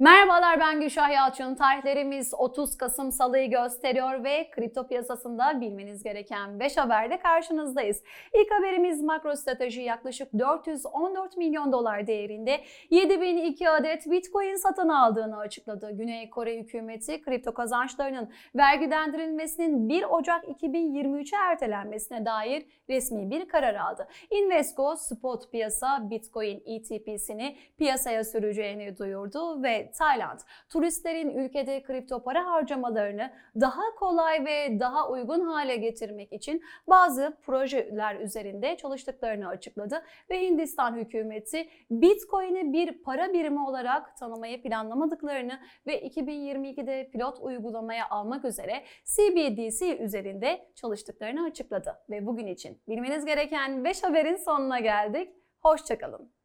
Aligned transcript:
Merhabalar 0.00 0.60
ben 0.60 0.80
Gülşah 0.80 1.10
Yalçın. 1.10 1.54
Tarihlerimiz 1.54 2.34
30 2.34 2.76
Kasım 2.76 3.12
Salı'yı 3.12 3.50
gösteriyor 3.50 4.24
ve 4.24 4.50
kripto 4.50 4.86
piyasasında 4.86 5.60
bilmeniz 5.60 6.02
gereken 6.02 6.60
5 6.60 6.76
haberde 6.76 7.18
karşınızdayız. 7.18 8.02
İlk 8.34 8.50
haberimiz 8.50 9.02
makro 9.02 9.36
strateji 9.36 9.80
yaklaşık 9.80 10.32
414 10.38 11.36
milyon 11.36 11.72
dolar 11.72 12.06
değerinde 12.06 12.60
7002 12.90 13.70
adet 13.70 14.10
Bitcoin 14.10 14.54
satın 14.54 14.88
aldığını 14.88 15.38
açıkladı. 15.38 15.90
Güney 15.92 16.30
Kore 16.30 16.58
hükümeti 16.58 17.22
kripto 17.22 17.54
kazançlarının 17.54 18.32
vergilendirilmesinin 18.54 19.88
1 19.88 20.04
Ocak 20.04 20.44
2023'e 20.44 21.38
ertelenmesine 21.50 22.24
dair 22.26 22.66
resmi 22.88 23.30
bir 23.30 23.48
karar 23.48 23.74
aldı. 23.74 24.08
Invesco 24.30 24.96
spot 24.96 25.52
piyasa 25.52 26.10
Bitcoin 26.10 26.62
ETP'sini 26.66 27.56
piyasaya 27.78 28.24
süreceğini 28.24 28.98
duyurdu 28.98 29.62
ve 29.62 29.87
Tayland 29.92 30.40
turistlerin 30.68 31.30
ülkede 31.30 31.82
kripto 31.82 32.22
para 32.22 32.46
harcamalarını 32.46 33.30
daha 33.60 33.94
kolay 33.98 34.44
ve 34.44 34.80
daha 34.80 35.08
uygun 35.10 35.40
hale 35.40 35.76
getirmek 35.76 36.32
için 36.32 36.62
bazı 36.88 37.36
projeler 37.42 38.16
üzerinde 38.16 38.76
çalıştıklarını 38.76 39.48
açıkladı 39.48 40.04
ve 40.30 40.40
Hindistan 40.40 40.96
hükümeti 40.96 41.68
Bitcoin'i 41.90 42.72
bir 42.72 43.02
para 43.02 43.32
birimi 43.32 43.60
olarak 43.60 44.16
tanımayı 44.16 44.62
planlamadıklarını 44.62 45.60
ve 45.86 46.08
2022'de 46.08 47.10
pilot 47.12 47.38
uygulamaya 47.40 48.08
almak 48.10 48.44
üzere 48.44 48.84
CBDC 49.04 49.98
üzerinde 49.98 50.68
çalıştıklarını 50.74 51.44
açıkladı 51.44 51.98
ve 52.10 52.26
bugün 52.26 52.46
için 52.46 52.82
bilmeniz 52.88 53.24
gereken 53.24 53.84
5 53.84 54.02
haberin 54.02 54.36
sonuna 54.36 54.80
geldik. 54.80 55.30
Hoşçakalın. 55.62 56.37